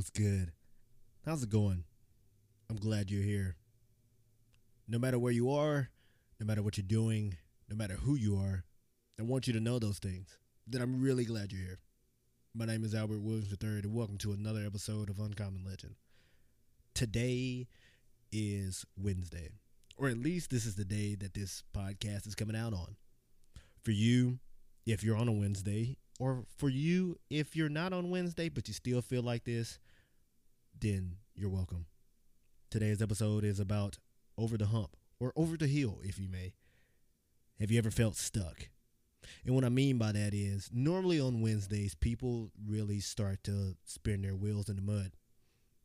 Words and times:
What's 0.00 0.08
good? 0.08 0.52
How's 1.26 1.42
it 1.42 1.50
going? 1.50 1.84
I'm 2.70 2.76
glad 2.76 3.10
you're 3.10 3.22
here. 3.22 3.56
No 4.88 4.98
matter 4.98 5.18
where 5.18 5.30
you 5.30 5.52
are, 5.52 5.90
no 6.40 6.46
matter 6.46 6.62
what 6.62 6.78
you're 6.78 6.86
doing, 6.88 7.36
no 7.68 7.76
matter 7.76 7.96
who 7.96 8.14
you 8.14 8.38
are, 8.38 8.64
I 9.18 9.24
want 9.24 9.46
you 9.46 9.52
to 9.52 9.60
know 9.60 9.78
those 9.78 9.98
things. 9.98 10.38
That 10.68 10.80
I'm 10.80 11.02
really 11.02 11.26
glad 11.26 11.52
you're 11.52 11.60
here. 11.60 11.80
My 12.54 12.64
name 12.64 12.82
is 12.82 12.94
Albert 12.94 13.20
Williams 13.20 13.54
III, 13.62 13.80
and 13.80 13.94
welcome 13.94 14.16
to 14.16 14.32
another 14.32 14.64
episode 14.64 15.10
of 15.10 15.18
Uncommon 15.18 15.66
Legend. 15.66 15.96
Today 16.94 17.66
is 18.32 18.86
Wednesday, 18.96 19.50
or 19.98 20.08
at 20.08 20.16
least 20.16 20.48
this 20.48 20.64
is 20.64 20.76
the 20.76 20.84
day 20.86 21.14
that 21.16 21.34
this 21.34 21.62
podcast 21.76 22.26
is 22.26 22.34
coming 22.34 22.56
out 22.56 22.72
on. 22.72 22.96
For 23.82 23.90
you, 23.90 24.38
if 24.86 25.04
you're 25.04 25.18
on 25.18 25.28
a 25.28 25.32
Wednesday, 25.32 25.98
or 26.18 26.44
for 26.56 26.70
you, 26.70 27.18
if 27.28 27.54
you're 27.54 27.68
not 27.68 27.92
on 27.92 28.08
Wednesday 28.08 28.48
but 28.48 28.66
you 28.66 28.72
still 28.72 29.02
feel 29.02 29.22
like 29.22 29.44
this, 29.44 29.78
then 30.80 31.16
you're 31.34 31.50
welcome. 31.50 31.86
Today's 32.70 33.02
episode 33.02 33.44
is 33.44 33.60
about 33.60 33.98
over 34.38 34.56
the 34.56 34.66
hump, 34.66 34.96
or 35.18 35.32
over 35.36 35.56
the 35.56 35.66
hill, 35.66 35.98
if 36.02 36.18
you 36.18 36.28
may. 36.28 36.54
Have 37.58 37.70
you 37.70 37.78
ever 37.78 37.90
felt 37.90 38.16
stuck? 38.16 38.68
And 39.44 39.54
what 39.54 39.64
I 39.64 39.68
mean 39.68 39.98
by 39.98 40.12
that 40.12 40.32
is 40.32 40.70
normally 40.72 41.20
on 41.20 41.42
Wednesdays, 41.42 41.94
people 41.94 42.50
really 42.66 43.00
start 43.00 43.44
to 43.44 43.76
spin 43.84 44.22
their 44.22 44.34
wheels 44.34 44.68
in 44.68 44.76
the 44.76 44.82
mud. 44.82 45.12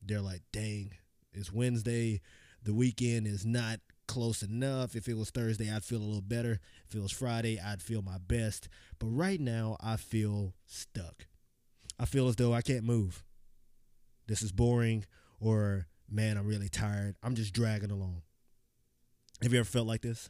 They're 0.02 0.22
like, 0.22 0.44
dang, 0.54 0.92
it's 1.34 1.52
Wednesday. 1.52 2.22
The 2.64 2.74
weekend 2.74 3.28
is 3.28 3.46
not 3.46 3.80
close 4.08 4.42
enough. 4.42 4.96
If 4.96 5.08
it 5.10 5.18
was 5.18 5.32
Thursday, 5.32 5.70
I'd 5.70 5.84
feel 5.84 6.00
a 6.00 6.04
little 6.04 6.22
better. 6.22 6.60
If 6.88 6.96
it 6.96 7.02
was 7.02 7.12
Friday, 7.12 7.60
I'd 7.60 7.82
feel 7.82 8.02
my 8.02 8.18
best. 8.20 8.70
But 9.00 9.08
right 9.08 9.40
now, 9.40 9.76
I 9.82 9.98
feel 9.98 10.54
stuck. 10.66 11.28
I 12.00 12.06
feel 12.06 12.28
as 12.28 12.38
though 12.38 12.54
I 12.54 12.62
can't 12.62 12.84
move. 12.84 13.24
This 14.28 14.42
is 14.42 14.52
boring, 14.52 15.06
or 15.40 15.88
man, 16.10 16.38
I'm 16.38 16.48
really 16.48 16.70
tired. 16.70 17.16
I'm 17.24 17.36
just 17.36 17.54
dragging 17.54 17.92
along. 17.92 18.22
Have 19.42 19.54
you 19.54 19.60
ever 19.60 19.68
felt 19.68 19.88
like 19.88 20.02
this? 20.02 20.30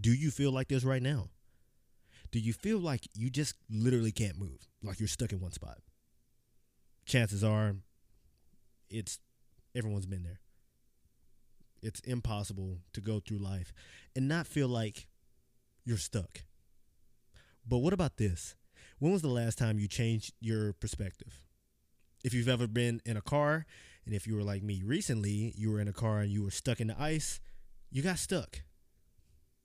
Do 0.00 0.12
you 0.12 0.30
feel 0.30 0.50
like 0.50 0.68
this 0.68 0.84
right 0.84 1.02
now? 1.02 1.28
Do 2.32 2.40
you 2.40 2.52
feel 2.52 2.78
like 2.78 3.06
you 3.14 3.30
just 3.30 3.54
literally 3.70 4.10
can't 4.10 4.38
move, 4.38 4.66
like 4.82 4.98
you're 4.98 5.06
stuck 5.06 5.32
in 5.32 5.40
one 5.40 5.52
spot? 5.52 5.78
Chances 7.06 7.44
are 7.44 7.76
it's 8.90 9.18
everyone's 9.74 10.06
been 10.06 10.24
there. 10.24 10.40
It's 11.82 12.00
impossible 12.00 12.78
to 12.92 13.00
go 13.00 13.20
through 13.20 13.38
life 13.38 13.72
and 14.16 14.26
not 14.26 14.46
feel 14.46 14.68
like 14.68 15.06
you're 15.84 15.98
stuck. 15.98 16.40
But 17.66 17.78
what 17.78 17.92
about 17.92 18.16
this? 18.16 18.56
When 18.98 19.12
was 19.12 19.22
the 19.22 19.28
last 19.28 19.58
time 19.58 19.78
you 19.78 19.86
changed 19.86 20.32
your 20.40 20.72
perspective? 20.72 21.44
If 22.24 22.32
you've 22.32 22.48
ever 22.48 22.66
been 22.66 23.02
in 23.04 23.18
a 23.18 23.22
car, 23.22 23.66
and 24.06 24.14
if 24.14 24.26
you 24.26 24.34
were 24.34 24.42
like 24.42 24.62
me 24.62 24.82
recently, 24.82 25.52
you 25.56 25.70
were 25.70 25.78
in 25.78 25.88
a 25.88 25.92
car 25.92 26.20
and 26.20 26.32
you 26.32 26.42
were 26.42 26.50
stuck 26.50 26.80
in 26.80 26.86
the 26.86 27.00
ice, 27.00 27.38
you 27.90 28.02
got 28.02 28.18
stuck. 28.18 28.62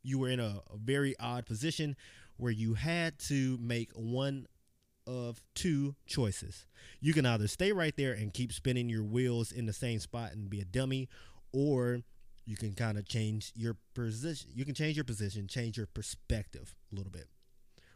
You 0.04 0.20
were 0.20 0.30
in 0.30 0.42
a, 0.42 0.62
a 0.72 0.78
very 0.78 1.16
odd 1.20 1.46
position 1.46 1.96
where 2.36 2.52
you 2.52 2.74
had 2.74 3.18
to 3.20 3.58
make 3.62 3.92
one 3.94 4.46
of 5.08 5.42
two 5.56 5.96
choices. 6.06 6.66
You 7.00 7.14
can 7.14 7.26
either 7.26 7.48
stay 7.48 7.72
right 7.72 7.96
there 7.96 8.14
and 8.14 8.34
keep 8.34 8.52
spinning 8.52 8.90
your 8.90 9.04
wheels 9.04 9.52
in 9.54 9.66
the 9.66 9.74
same 9.74 10.00
spot 10.00 10.34
and 10.34 10.50
be 10.50 10.60
a 10.60 10.66
dummy, 10.66 11.08
or 11.54 12.02
you 12.46 12.58
can 12.58 12.74
kind 12.74 12.98
of 12.98 13.08
change 13.08 13.54
your 13.56 13.78
position. 13.96 14.52
You 14.54 14.66
can 14.66 14.76
change 14.76 14.98
your 14.98 15.06
position, 15.06 15.48
change 15.48 15.78
your 15.78 15.88
perspective 15.88 16.76
a 16.92 16.96
little 16.96 17.12
bit. 17.12 17.28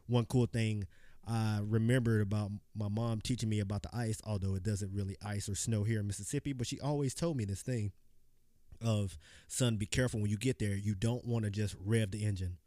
One 0.08 0.26
cool 0.26 0.46
thing 0.46 0.88
I 1.26 1.62
remembered 1.64 2.22
about 2.22 2.52
my 2.76 2.90
mom 2.90 3.22
teaching 3.22 3.50
me 3.50 3.60
about 3.60 3.84
the 3.84 3.96
ice, 3.96 4.20
although 4.26 4.56
it 4.56 4.64
doesn't 4.64 4.94
really 4.94 5.16
ice 5.24 5.48
or 5.48 5.56
snow 5.56 5.84
here 5.84 6.02
in 6.02 6.08
Mississippi, 6.08 6.52
but 6.54 6.68
she 6.68 6.80
always 6.80 7.14
told 7.14 7.38
me 7.38 7.46
this 7.46 7.62
thing 7.62 7.94
of 8.82 9.18
son, 9.48 9.78
be 9.78 9.86
careful 9.86 10.20
when 10.20 10.30
you 10.30 10.38
get 10.38 10.60
there. 10.60 10.76
You 10.76 10.96
don't 10.96 11.26
want 11.26 11.46
to 11.46 11.52
just 11.52 11.76
rev 11.80 12.12
the 12.12 12.26
engine. 12.26 12.58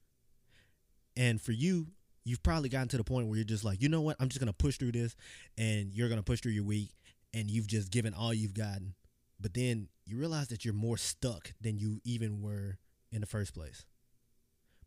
And 1.16 1.40
for 1.40 1.52
you, 1.52 1.88
you've 2.24 2.42
probably 2.42 2.68
gotten 2.70 2.88
to 2.88 2.96
the 2.96 3.04
point 3.04 3.28
where 3.28 3.36
you're 3.36 3.44
just 3.44 3.64
like, 3.64 3.82
you 3.82 3.88
know 3.88 4.00
what? 4.00 4.16
I'm 4.18 4.28
just 4.28 4.40
gonna 4.40 4.52
push 4.52 4.78
through 4.78 4.92
this, 4.92 5.16
and 5.58 5.92
you're 5.92 6.08
gonna 6.08 6.22
push 6.22 6.40
through 6.40 6.52
your 6.52 6.64
week, 6.64 6.94
and 7.34 7.50
you've 7.50 7.66
just 7.66 7.90
given 7.90 8.14
all 8.14 8.32
you've 8.32 8.54
gotten. 8.54 8.94
But 9.38 9.52
then 9.52 9.88
you 10.06 10.16
realize 10.16 10.48
that 10.48 10.64
you're 10.64 10.72
more 10.74 10.96
stuck 10.96 11.52
than 11.60 11.78
you 11.78 12.00
even 12.04 12.40
were 12.40 12.78
in 13.12 13.20
the 13.20 13.26
first 13.26 13.52
place. 13.54 13.84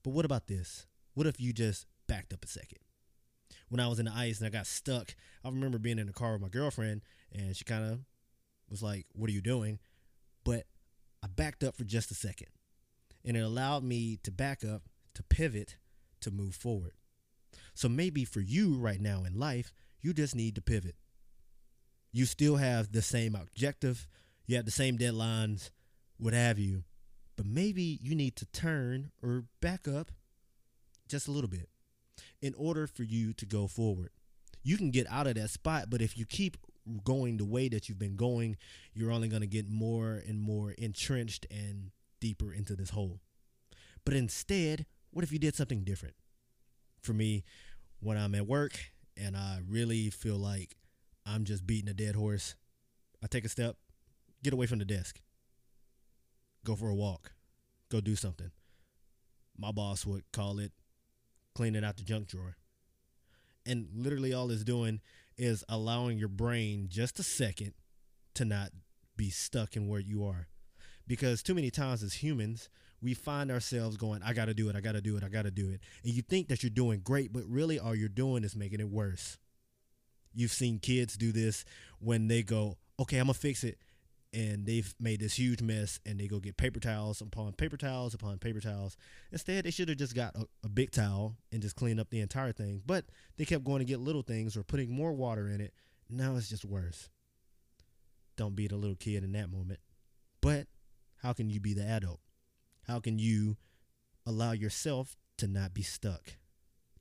But 0.03 0.11
what 0.11 0.25
about 0.25 0.47
this? 0.47 0.87
What 1.13 1.27
if 1.27 1.39
you 1.39 1.53
just 1.53 1.85
backed 2.07 2.33
up 2.33 2.43
a 2.43 2.47
second? 2.47 2.79
When 3.69 3.79
I 3.79 3.87
was 3.87 3.99
in 3.99 4.05
the 4.05 4.13
ice 4.13 4.39
and 4.39 4.47
I 4.47 4.49
got 4.49 4.67
stuck, 4.67 5.15
I 5.43 5.49
remember 5.49 5.77
being 5.77 5.99
in 5.99 6.07
the 6.07 6.13
car 6.13 6.33
with 6.33 6.41
my 6.41 6.49
girlfriend, 6.49 7.01
and 7.31 7.55
she 7.55 7.63
kind 7.63 7.83
of 7.83 7.99
was 8.69 8.83
like, 8.83 9.05
"What 9.13 9.29
are 9.29 9.33
you 9.33 9.41
doing?" 9.41 9.79
But 10.43 10.65
I 11.23 11.27
backed 11.27 11.63
up 11.63 11.75
for 11.75 11.83
just 11.83 12.11
a 12.11 12.15
second, 12.15 12.49
and 13.23 13.37
it 13.37 13.41
allowed 13.41 13.83
me 13.83 14.17
to 14.23 14.31
back 14.31 14.63
up, 14.63 14.89
to 15.13 15.23
pivot, 15.23 15.77
to 16.21 16.31
move 16.31 16.55
forward. 16.55 16.93
So 17.73 17.87
maybe 17.87 18.25
for 18.25 18.41
you 18.41 18.77
right 18.77 18.99
now 18.99 19.23
in 19.23 19.37
life, 19.37 19.71
you 20.01 20.13
just 20.13 20.35
need 20.35 20.55
to 20.55 20.61
pivot. 20.61 20.95
You 22.11 22.25
still 22.25 22.55
have 22.55 22.91
the 22.91 23.01
same 23.01 23.35
objective, 23.35 24.07
you 24.47 24.55
have 24.55 24.65
the 24.65 24.71
same 24.71 24.97
deadlines, 24.97 25.69
what 26.17 26.33
have 26.33 26.57
you, 26.57 26.85
but 27.35 27.45
maybe 27.45 27.83
you 28.01 28.15
need 28.15 28.35
to 28.37 28.45
turn 28.47 29.11
or 29.21 29.45
back 29.61 29.87
up 29.87 30.11
just 31.07 31.27
a 31.27 31.31
little 31.31 31.49
bit 31.49 31.69
in 32.41 32.53
order 32.55 32.87
for 32.87 33.03
you 33.03 33.33
to 33.33 33.45
go 33.45 33.67
forward. 33.67 34.11
You 34.63 34.77
can 34.77 34.91
get 34.91 35.07
out 35.09 35.27
of 35.27 35.35
that 35.35 35.49
spot, 35.49 35.89
but 35.89 36.01
if 36.01 36.17
you 36.17 36.25
keep 36.25 36.57
going 37.03 37.37
the 37.37 37.45
way 37.45 37.69
that 37.69 37.87
you've 37.87 37.99
been 37.99 38.15
going, 38.15 38.57
you're 38.93 39.11
only 39.11 39.27
going 39.27 39.41
to 39.41 39.47
get 39.47 39.69
more 39.69 40.21
and 40.27 40.39
more 40.39 40.71
entrenched 40.71 41.45
and 41.51 41.91
deeper 42.19 42.51
into 42.53 42.75
this 42.75 42.91
hole. 42.91 43.19
But 44.05 44.13
instead, 44.13 44.85
what 45.11 45.23
if 45.23 45.31
you 45.31 45.39
did 45.39 45.55
something 45.55 45.83
different? 45.83 46.15
For 47.01 47.13
me, 47.13 47.43
when 47.99 48.17
I'm 48.17 48.35
at 48.35 48.47
work 48.47 48.77
and 49.15 49.35
I 49.37 49.59
really 49.67 50.09
feel 50.09 50.37
like 50.37 50.75
I'm 51.25 51.45
just 51.45 51.65
beating 51.65 51.89
a 51.89 51.93
dead 51.93 52.15
horse, 52.15 52.55
I 53.23 53.27
take 53.27 53.45
a 53.45 53.49
step, 53.49 53.75
get 54.43 54.53
away 54.53 54.65
from 54.65 54.79
the 54.79 54.85
desk, 54.85 55.21
go 56.65 56.75
for 56.75 56.89
a 56.89 56.95
walk, 56.95 57.33
go 57.89 58.01
do 58.01 58.15
something. 58.15 58.51
My 59.57 59.71
boss 59.71 60.05
would 60.05 60.23
call 60.31 60.59
it 60.59 60.71
cleaning 61.59 61.83
out 61.83 61.97
the 61.97 62.03
junk 62.03 62.25
drawer. 62.25 62.55
And 63.65 63.89
literally, 63.93 64.33
all 64.33 64.49
it's 64.49 64.63
doing 64.63 65.01
is 65.37 65.61
allowing 65.67 66.17
your 66.17 66.29
brain 66.29 66.87
just 66.87 67.19
a 67.19 67.23
second 67.23 67.73
to 68.35 68.45
not 68.45 68.69
be 69.17 69.29
stuck 69.29 69.75
in 69.75 69.89
where 69.89 69.99
you 69.99 70.23
are. 70.23 70.47
Because 71.05 71.43
too 71.43 71.53
many 71.53 71.69
times 71.69 72.01
as 72.01 72.13
humans, 72.13 72.69
we 73.01 73.13
find 73.13 73.51
ourselves 73.51 73.97
going, 73.97 74.23
I 74.23 74.31
got 74.31 74.45
to 74.45 74.53
do 74.53 74.69
it, 74.69 74.77
I 74.77 74.79
got 74.79 74.93
to 74.93 75.01
do 75.01 75.17
it, 75.17 75.23
I 75.25 75.27
got 75.27 75.41
to 75.41 75.51
do 75.51 75.69
it. 75.69 75.81
And 76.01 76.13
you 76.13 76.21
think 76.21 76.47
that 76.47 76.63
you're 76.63 76.69
doing 76.69 77.01
great, 77.01 77.33
but 77.33 77.43
really 77.45 77.77
all 77.77 77.93
you're 77.93 78.07
doing 78.07 78.45
is 78.45 78.55
making 78.55 78.79
it 78.79 78.87
worse. 78.87 79.37
You've 80.33 80.53
seen 80.53 80.79
kids 80.79 81.17
do 81.17 81.33
this 81.33 81.65
when 81.99 82.29
they 82.29 82.41
go, 82.41 82.77
okay, 83.01 83.17
I'm 83.17 83.27
to 83.27 83.33
fix 83.33 83.65
it. 83.65 83.79
And 84.31 84.65
they've 84.65 84.93
made 84.99 85.21
this 85.21 85.39
huge 85.39 85.61
mess 85.61 85.99
and 86.05 86.19
they 86.19 86.27
go 86.27 86.39
get 86.39 86.55
paper 86.55 86.79
towels 86.79 87.19
upon 87.19 87.53
paper 87.53 87.77
towels 87.77 88.13
upon 88.13 88.37
paper 88.37 88.59
towels. 88.59 88.95
Instead, 89.31 89.65
they 89.65 89.71
should 89.71 89.89
have 89.89 89.97
just 89.97 90.15
got 90.15 90.35
a, 90.35 90.45
a 90.63 90.69
big 90.69 90.91
towel 90.91 91.35
and 91.51 91.63
just 91.63 91.75
cleaned 91.75 91.99
up 91.99 92.11
the 92.11 92.19
entire 92.19 92.51
thing. 92.51 92.83
But 92.85 93.05
they 93.37 93.45
kept 93.45 93.63
going 93.63 93.79
to 93.79 93.85
get 93.85 93.99
little 93.99 94.21
things 94.21 94.55
or 94.55 94.63
putting 94.63 94.91
more 94.91 95.13
water 95.13 95.49
in 95.49 95.61
it. 95.61 95.73
Now 96.09 96.35
it's 96.35 96.49
just 96.49 96.63
worse. 96.63 97.09
Don't 98.37 98.55
be 98.55 98.67
the 98.67 98.77
little 98.77 98.95
kid 98.95 99.23
in 99.23 99.31
that 99.31 99.51
moment. 99.51 99.79
But 100.41 100.67
how 101.21 101.33
can 101.33 101.49
you 101.49 101.59
be 101.59 101.73
the 101.73 101.85
adult? 101.85 102.19
How 102.87 102.99
can 102.99 103.19
you 103.19 103.57
allow 104.25 104.51
yourself 104.51 105.15
to 105.37 105.47
not 105.47 105.73
be 105.73 105.81
stuck, 105.81 106.37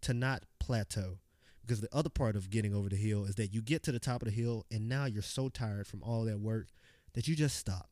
to 0.02 0.12
not 0.12 0.44
plateau? 0.58 1.18
Because 1.60 1.80
the 1.80 1.94
other 1.94 2.08
part 2.08 2.34
of 2.34 2.50
getting 2.50 2.74
over 2.74 2.88
the 2.88 2.96
hill 2.96 3.24
is 3.24 3.36
that 3.36 3.52
you 3.52 3.62
get 3.62 3.82
to 3.84 3.92
the 3.92 3.98
top 3.98 4.22
of 4.22 4.28
the 4.28 4.34
hill 4.34 4.64
and 4.70 4.88
now 4.88 5.04
you're 5.04 5.22
so 5.22 5.48
tired 5.48 5.86
from 5.86 6.02
all 6.02 6.24
that 6.24 6.40
work 6.40 6.68
that 7.14 7.28
you 7.28 7.34
just 7.34 7.56
stop. 7.56 7.88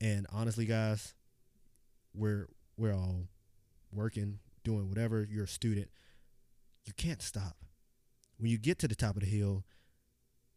And 0.00 0.26
honestly, 0.32 0.66
guys, 0.66 1.14
we're 2.14 2.48
we're 2.76 2.94
all 2.94 3.28
working, 3.92 4.38
doing 4.64 4.88
whatever. 4.88 5.26
You're 5.28 5.44
a 5.44 5.48
student. 5.48 5.88
You 6.84 6.92
can't 6.96 7.22
stop. 7.22 7.56
When 8.38 8.50
you 8.50 8.58
get 8.58 8.78
to 8.80 8.88
the 8.88 8.94
top 8.94 9.16
of 9.16 9.22
the 9.22 9.28
hill, 9.28 9.64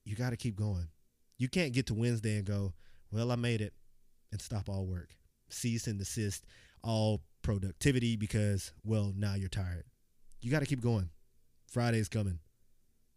you 0.04 0.16
got 0.16 0.32
to 0.32 0.38
keep 0.38 0.56
going. 0.56 0.90
You 1.38 1.48
can't 1.48 1.74
get 1.74 1.86
to 1.88 1.94
Wednesday 1.94 2.38
and 2.38 2.46
go, 2.46 2.74
"Well, 3.12 3.32
I 3.32 3.36
made 3.36 3.62
it," 3.62 3.74
and 4.32 4.42
stop 4.42 4.68
all 4.68 4.86
work 4.86 5.18
cease 5.50 5.88
and 5.88 6.00
desist 6.00 6.46
all 6.84 7.22
productivity 7.42 8.16
because, 8.16 8.74
well, 8.84 9.14
now 9.16 9.36
you're 9.36 9.50
tired. 9.50 9.86
You 10.42 10.52
got 10.52 10.60
to 10.60 10.66
keep 10.66 10.82
going. 10.82 11.10
Friday's 11.68 12.10
coming. 12.10 12.40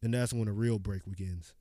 And 0.03 0.15
that's 0.15 0.33
when 0.33 0.49
a 0.49 0.53
real 0.53 0.79
break 0.79 1.05
begins. 1.05 1.55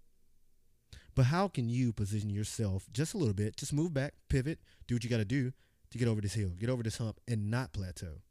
But 1.20 1.26
how 1.26 1.50
can 1.50 1.68
you 1.68 1.92
position 1.92 2.30
yourself 2.30 2.88
just 2.94 3.14
a 3.14 3.18
little 3.18 3.34
bit, 3.34 3.58
just 3.58 3.74
move 3.74 3.94
back, 3.94 4.14
pivot, 4.30 4.58
do 4.88 4.96
what 4.96 5.04
you 5.04 5.10
got 5.10 5.18
to 5.18 5.26
do 5.26 5.52
to 5.92 5.98
get 5.98 6.08
over 6.08 6.22
this 6.22 6.34
hill, 6.34 6.52
get 6.58 6.70
over 6.70 6.82
this 6.82 6.98
hump, 6.98 7.20
and 7.28 7.52
not 7.52 7.74
plateau? 7.74 8.22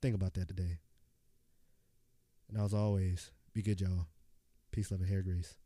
Think 0.00 0.14
about 0.14 0.32
that 0.32 0.48
today. 0.48 0.78
And 2.48 2.58
as 2.58 2.72
always, 2.72 3.32
be 3.52 3.60
good, 3.60 3.82
y'all. 3.82 4.06
Peace, 4.72 4.90
love, 4.90 5.00
and 5.00 5.10
hair 5.10 5.20
grease. 5.20 5.58